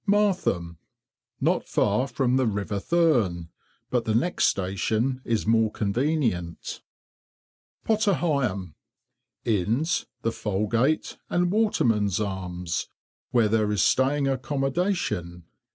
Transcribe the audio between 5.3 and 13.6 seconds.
more convenient. POTTER HEIGHAM. Inns, the "Falgate" and "Waterman's Arms," where